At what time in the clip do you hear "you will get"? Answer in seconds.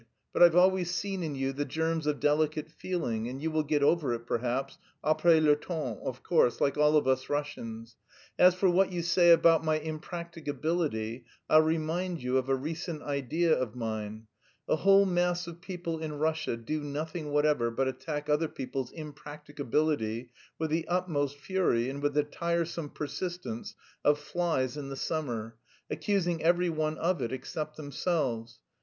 3.39-3.83